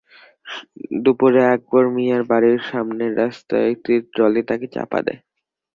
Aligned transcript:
দুপুরে 1.03 1.41
আকবর 1.53 1.83
মিয়ার 1.95 2.23
বাড়ির 2.29 2.59
সামনের 2.69 3.11
রাস্তায় 3.17 3.67
একটি 3.73 3.93
ট্রলি 4.13 4.41
তাঁকে 4.49 4.67
চাপা 4.75 4.99
দেয়। 5.05 5.19